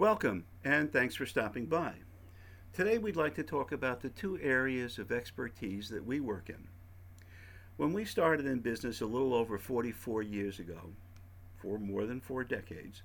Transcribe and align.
Welcome, 0.00 0.46
and 0.64 0.90
thanks 0.90 1.14
for 1.14 1.26
stopping 1.26 1.66
by. 1.66 1.92
Today, 2.72 2.96
we'd 2.96 3.16
like 3.16 3.34
to 3.34 3.42
talk 3.42 3.70
about 3.70 4.00
the 4.00 4.08
two 4.08 4.38
areas 4.40 4.98
of 4.98 5.12
expertise 5.12 5.90
that 5.90 6.06
we 6.06 6.20
work 6.20 6.48
in. 6.48 6.68
When 7.76 7.92
we 7.92 8.06
started 8.06 8.46
in 8.46 8.60
business 8.60 9.02
a 9.02 9.06
little 9.06 9.34
over 9.34 9.58
44 9.58 10.22
years 10.22 10.58
ago, 10.58 10.94
for 11.58 11.78
more 11.78 12.06
than 12.06 12.18
four 12.18 12.44
decades, 12.44 13.02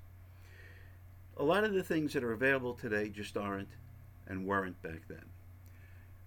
a 1.36 1.44
lot 1.44 1.66
of 1.66 1.74
the 1.74 1.84
things 1.84 2.14
that 2.14 2.24
are 2.24 2.32
available 2.32 2.74
today 2.74 3.10
just 3.10 3.36
aren't 3.36 3.68
and 4.26 4.48
weren't 4.48 4.82
back 4.82 5.02
then. 5.10 5.26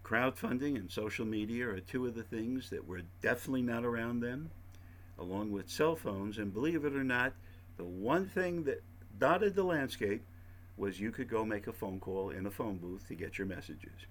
Crowdfunding 0.04 0.76
and 0.76 0.90
social 0.90 1.24
media 1.24 1.66
are 1.66 1.80
two 1.80 2.04
of 2.04 2.14
the 2.14 2.24
things 2.24 2.68
that 2.68 2.86
were 2.86 3.00
definitely 3.22 3.62
not 3.62 3.86
around 3.86 4.20
then, 4.20 4.50
along 5.18 5.50
with 5.50 5.70
cell 5.70 5.96
phones. 5.96 6.36
And 6.36 6.52
believe 6.52 6.84
it 6.84 6.94
or 6.94 7.04
not, 7.04 7.32
the 7.78 7.84
one 7.84 8.26
thing 8.26 8.64
that 8.64 8.82
dotted 9.18 9.54
the 9.54 9.64
landscape 9.64 10.22
was 10.79 11.00
you 11.00 11.10
could 11.10 11.29
go 11.29 11.45
make 11.45 11.66
a 11.66 11.72
phone 11.72 12.00
call 12.00 12.30
in 12.30 12.46
a 12.46 12.50
phone 12.50 12.77
booth 12.77 13.06
to 13.09 13.14
get 13.14 13.38
your 13.38 13.46
messages. 13.46 14.06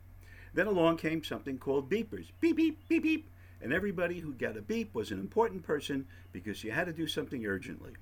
Then 0.53 0.67
along 0.67 0.97
came 0.97 1.23
something 1.23 1.57
called 1.57 1.89
beepers 1.89 2.31
beep, 2.39 2.57
beep, 2.57 2.87
beep, 2.87 3.03
beep. 3.03 3.29
And 3.61 3.73
everybody 3.73 4.19
who 4.19 4.33
got 4.33 4.57
a 4.57 4.61
beep 4.61 4.93
was 4.93 5.11
an 5.11 5.19
important 5.19 5.63
person 5.63 6.05
because 6.31 6.63
you 6.63 6.71
had 6.71 6.85
to 6.85 6.93
do 6.93 7.07
something 7.07 7.45
urgently, 7.45 7.93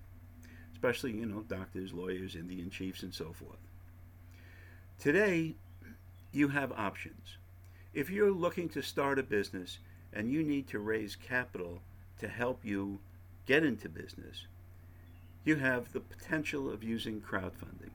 especially, 0.73 1.13
you 1.13 1.25
know, 1.25 1.41
doctors, 1.41 1.93
lawyers, 1.93 2.35
Indian 2.35 2.69
chiefs, 2.69 3.03
and 3.03 3.13
so 3.13 3.31
forth. 3.31 3.59
Today, 4.99 5.55
you 6.31 6.49
have 6.49 6.71
options. 6.73 7.37
If 7.93 8.09
you're 8.09 8.31
looking 8.31 8.67
to 8.69 8.81
start 8.81 9.17
a 9.17 9.23
business 9.23 9.79
and 10.11 10.29
you 10.29 10.43
need 10.43 10.67
to 10.67 10.79
raise 10.79 11.15
capital 11.15 11.81
to 12.19 12.27
help 12.27 12.65
you 12.65 12.99
get 13.45 13.63
into 13.63 13.87
business, 13.87 14.47
you 15.45 15.55
have 15.55 15.93
the 15.93 15.99
potential 16.01 16.69
of 16.69 16.83
using 16.83 17.21
crowdfunding. 17.21 17.91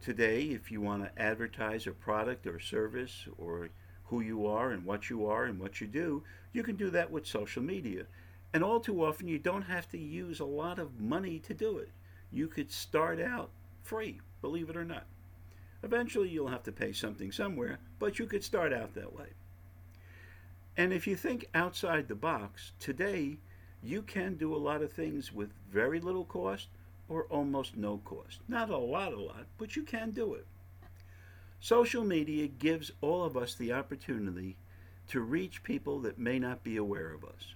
Today, 0.00 0.44
if 0.44 0.70
you 0.70 0.80
want 0.80 1.04
to 1.04 1.22
advertise 1.22 1.86
a 1.86 1.90
product 1.90 2.46
or 2.46 2.58
service 2.58 3.26
or 3.36 3.68
who 4.04 4.22
you 4.22 4.46
are 4.46 4.70
and 4.70 4.86
what 4.86 5.10
you 5.10 5.26
are 5.26 5.44
and 5.44 5.60
what 5.60 5.78
you 5.78 5.86
do, 5.86 6.22
you 6.54 6.62
can 6.62 6.76
do 6.76 6.88
that 6.88 7.10
with 7.10 7.26
social 7.26 7.62
media. 7.62 8.06
And 8.54 8.64
all 8.64 8.80
too 8.80 9.04
often, 9.04 9.28
you 9.28 9.38
don't 9.38 9.62
have 9.62 9.90
to 9.90 9.98
use 9.98 10.40
a 10.40 10.44
lot 10.46 10.78
of 10.78 11.00
money 11.00 11.38
to 11.40 11.52
do 11.52 11.76
it. 11.76 11.90
You 12.32 12.48
could 12.48 12.72
start 12.72 13.20
out 13.20 13.50
free, 13.82 14.20
believe 14.40 14.70
it 14.70 14.76
or 14.76 14.86
not. 14.86 15.04
Eventually, 15.82 16.30
you'll 16.30 16.48
have 16.48 16.62
to 16.62 16.72
pay 16.72 16.92
something 16.92 17.30
somewhere, 17.30 17.78
but 17.98 18.18
you 18.18 18.24
could 18.24 18.42
start 18.42 18.72
out 18.72 18.94
that 18.94 19.14
way. 19.14 19.28
And 20.78 20.94
if 20.94 21.06
you 21.06 21.14
think 21.14 21.46
outside 21.54 22.08
the 22.08 22.14
box, 22.14 22.72
today 22.80 23.36
you 23.82 24.00
can 24.00 24.36
do 24.36 24.54
a 24.54 24.56
lot 24.56 24.80
of 24.80 24.92
things 24.92 25.30
with 25.30 25.50
very 25.70 26.00
little 26.00 26.24
cost 26.24 26.68
or 27.10 27.24
almost 27.24 27.76
no 27.76 27.98
cost. 27.98 28.38
Not 28.48 28.70
a 28.70 28.78
lot, 28.78 29.12
a 29.12 29.20
lot, 29.20 29.46
but 29.58 29.76
you 29.76 29.82
can 29.82 30.12
do 30.12 30.32
it. 30.34 30.46
Social 31.58 32.04
media 32.04 32.46
gives 32.46 32.92
all 33.02 33.24
of 33.24 33.36
us 33.36 33.54
the 33.54 33.72
opportunity 33.72 34.56
to 35.08 35.20
reach 35.20 35.62
people 35.64 35.98
that 36.00 36.18
may 36.18 36.38
not 36.38 36.62
be 36.62 36.76
aware 36.76 37.12
of 37.12 37.24
us. 37.24 37.54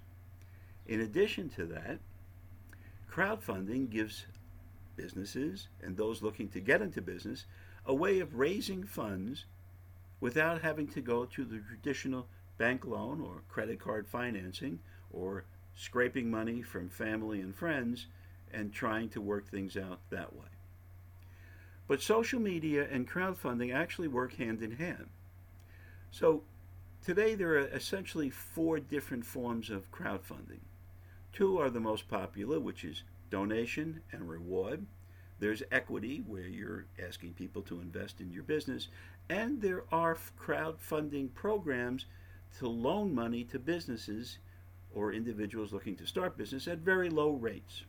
In 0.87 1.01
addition 1.01 1.49
to 1.51 1.65
that, 1.67 2.01
crowdfunding 3.11 3.89
gives 3.89 4.27
businesses 4.97 5.69
and 5.81 5.97
those 5.97 6.21
looking 6.21 6.49
to 6.49 6.61
get 6.61 6.83
into 6.83 7.01
business 7.01 7.47
a 7.87 7.95
way 7.95 8.19
of 8.19 8.35
raising 8.35 8.85
funds 8.85 9.45
without 10.21 10.63
having 10.63 10.89
to 10.89 11.01
go 11.01 11.25
to 11.25 11.45
the 11.45 11.59
traditional 11.59 12.27
bank 12.59 12.85
loan 12.85 13.21
or 13.21 13.43
credit 13.49 13.79
card 13.79 14.07
financing 14.07 14.81
or 15.13 15.45
scraping 15.77 16.31
money 16.31 16.61
from 16.61 16.89
family 16.89 17.41
and 17.41 17.55
friends 17.55 18.07
and 18.53 18.73
trying 18.73 19.09
to 19.11 19.21
work 19.21 19.49
things 19.49 19.77
out 19.77 20.01
that 20.11 20.35
way. 20.35 20.47
But 21.87 22.03
social 22.03 22.41
media 22.41 22.87
and 22.91 23.09
crowdfunding 23.09 23.75
actually 23.75 24.09
work 24.09 24.35
hand 24.37 24.63
in 24.63 24.73
hand. 24.73 25.09
So 26.11 26.43
today 27.05 27.35
there 27.35 27.55
are 27.55 27.69
essentially 27.69 28.31
four 28.31 28.79
different 28.81 29.27
forms 29.27 29.69
of 29.69 29.91
crowdfunding. 29.91 30.61
Two 31.33 31.59
are 31.59 31.71
the 31.71 31.81
most 31.81 32.09
popular, 32.09 32.61
which 32.61 32.85
is 32.85 33.03
donation 33.31 34.01
and 34.13 34.29
reward. 34.29 34.87
There's 35.41 35.63
equity, 35.73 36.23
where 36.27 36.47
you're 36.47 36.87
asking 37.05 37.35
people 37.35 37.61
to 37.63 37.81
invest 37.81 38.21
in 38.21 38.31
your 38.31 38.45
business. 38.45 38.89
And 39.29 39.61
there 39.61 39.85
are 39.91 40.17
crowdfunding 40.41 41.35
programs 41.35 42.07
to 42.59 42.69
loan 42.69 43.15
money 43.15 43.43
to 43.45 43.59
businesses 43.59 44.39
or 44.95 45.13
individuals 45.13 45.73
looking 45.73 45.97
to 45.97 46.07
start 46.07 46.39
business 46.39 46.69
at 46.69 46.79
very 46.79 47.11
low 47.11 47.33
rates. 47.33 47.83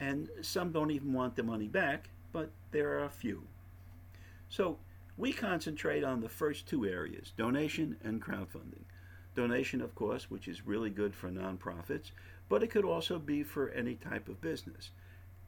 And 0.00 0.28
some 0.42 0.72
don't 0.72 0.90
even 0.90 1.12
want 1.12 1.36
the 1.36 1.42
money 1.42 1.68
back, 1.68 2.10
but 2.32 2.50
there 2.72 2.98
are 2.98 3.04
a 3.04 3.10
few. 3.10 3.44
So 4.48 4.78
we 5.16 5.32
concentrate 5.32 6.04
on 6.04 6.20
the 6.20 6.28
first 6.28 6.66
two 6.66 6.84
areas 6.84 7.32
donation 7.36 7.96
and 8.02 8.22
crowdfunding. 8.22 8.84
Donation, 9.34 9.80
of 9.80 9.94
course, 9.94 10.30
which 10.30 10.48
is 10.48 10.66
really 10.66 10.90
good 10.90 11.14
for 11.14 11.30
nonprofits, 11.30 12.10
but 12.48 12.62
it 12.62 12.70
could 12.70 12.84
also 12.84 13.18
be 13.18 13.42
for 13.42 13.70
any 13.70 13.94
type 13.94 14.28
of 14.28 14.40
business. 14.40 14.90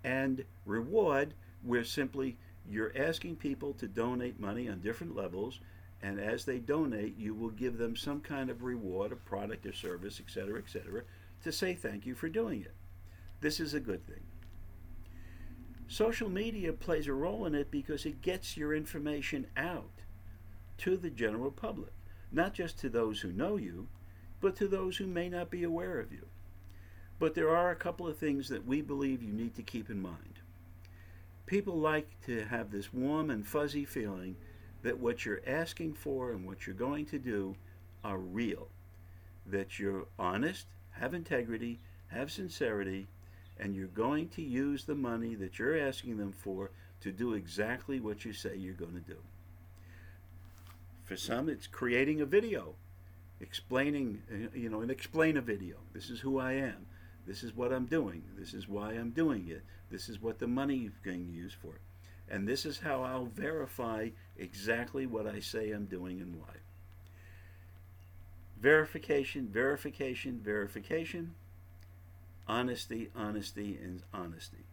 And 0.02 0.44
reward, 0.64 1.34
where 1.62 1.84
simply 1.84 2.36
you're 2.68 2.92
asking 2.96 3.36
people 3.36 3.74
to 3.74 3.86
donate 3.86 4.40
money 4.40 4.68
on 4.68 4.80
different 4.80 5.14
levels 5.14 5.60
and 6.02 6.20
as 6.20 6.44
they 6.44 6.58
donate, 6.58 7.16
you 7.18 7.34
will 7.34 7.50
give 7.50 7.78
them 7.78 7.96
some 7.96 8.20
kind 8.20 8.50
of 8.50 8.62
reward, 8.62 9.12
a 9.12 9.16
product 9.16 9.66
or 9.66 9.72
service, 9.72 10.20
etc., 10.20 10.58
etc., 10.58 11.02
to 11.42 11.52
say 11.52 11.74
thank 11.74 12.06
you 12.06 12.14
for 12.14 12.28
doing 12.28 12.60
it. 12.62 12.74
This 13.40 13.60
is 13.60 13.74
a 13.74 13.80
good 13.80 14.06
thing. 14.06 14.22
Social 15.88 16.28
media 16.28 16.72
plays 16.72 17.06
a 17.06 17.12
role 17.12 17.46
in 17.46 17.54
it 17.54 17.70
because 17.70 18.04
it 18.04 18.20
gets 18.20 18.56
your 18.56 18.74
information 18.74 19.46
out 19.56 20.02
to 20.78 20.96
the 20.96 21.10
general 21.10 21.50
public, 21.50 21.92
not 22.32 22.54
just 22.54 22.78
to 22.80 22.88
those 22.88 23.20
who 23.20 23.32
know 23.32 23.56
you, 23.56 23.86
but 24.40 24.56
to 24.56 24.66
those 24.66 24.96
who 24.96 25.06
may 25.06 25.28
not 25.28 25.48
be 25.48 25.62
aware 25.62 26.00
of 26.00 26.12
you. 26.12 26.26
But 27.18 27.34
there 27.34 27.56
are 27.56 27.70
a 27.70 27.76
couple 27.76 28.06
of 28.06 28.18
things 28.18 28.48
that 28.48 28.66
we 28.66 28.82
believe 28.82 29.22
you 29.22 29.32
need 29.32 29.54
to 29.54 29.62
keep 29.62 29.88
in 29.88 30.02
mind. 30.02 30.40
People 31.46 31.78
like 31.78 32.08
to 32.26 32.44
have 32.44 32.70
this 32.70 32.92
warm 32.92 33.30
and 33.30 33.46
fuzzy 33.46 33.84
feeling 33.84 34.36
that 34.82 34.98
what 34.98 35.24
you're 35.24 35.40
asking 35.46 35.94
for 35.94 36.32
and 36.32 36.44
what 36.44 36.66
you're 36.66 36.74
going 36.74 37.06
to 37.06 37.18
do 37.18 37.54
are 38.04 38.18
real, 38.18 38.68
that 39.46 39.78
you're 39.78 40.06
honest, 40.18 40.66
have 40.90 41.14
integrity, 41.14 41.78
have 42.08 42.30
sincerity, 42.30 43.06
and 43.58 43.74
you're 43.74 43.86
going 43.86 44.28
to 44.30 44.42
use 44.42 44.84
the 44.84 44.94
money 44.94 45.34
that 45.34 45.58
you're 45.58 45.78
asking 45.78 46.18
them 46.18 46.32
for 46.32 46.70
to 47.00 47.12
do 47.12 47.34
exactly 47.34 48.00
what 48.00 48.24
you 48.24 48.32
say 48.32 48.56
you're 48.56 48.74
going 48.74 48.94
to 48.94 49.12
do. 49.12 49.18
For 51.04 51.16
some, 51.16 51.48
it's 51.48 51.66
creating 51.66 52.20
a 52.20 52.26
video, 52.26 52.74
explaining, 53.40 54.22
uh, 54.30 54.56
you 54.56 54.68
know, 54.68 54.80
an 54.80 54.90
explain 54.90 55.36
a 55.36 55.40
video. 55.40 55.76
This 55.92 56.10
is 56.10 56.20
who 56.20 56.38
I 56.38 56.52
am. 56.52 56.86
This 57.26 57.42
is 57.42 57.54
what 57.54 57.72
I'm 57.72 57.86
doing. 57.86 58.22
This 58.36 58.54
is 58.54 58.68
why 58.68 58.92
I'm 58.92 59.10
doing 59.10 59.48
it. 59.48 59.62
This 59.90 60.08
is 60.08 60.20
what 60.20 60.38
the 60.38 60.46
money 60.46 60.78
is 60.78 60.92
going 61.04 61.24
being 61.24 61.34
used 61.34 61.56
for. 61.56 61.74
And 62.28 62.46
this 62.46 62.66
is 62.66 62.78
how 62.78 63.02
I'll 63.02 63.26
verify 63.26 64.08
exactly 64.36 65.06
what 65.06 65.26
I 65.26 65.40
say 65.40 65.70
I'm 65.70 65.86
doing 65.86 66.20
and 66.20 66.34
why. 66.36 66.54
Verification, 68.60 69.48
verification, 69.48 70.40
verification. 70.42 71.34
Honesty, 72.48 73.10
honesty, 73.14 73.78
and 73.82 74.02
honesty. 74.12 74.64